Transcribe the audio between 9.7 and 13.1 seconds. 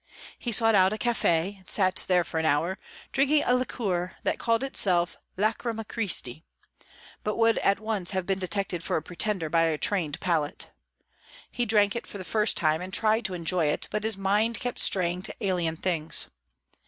learned palate. He drank it for the first time, and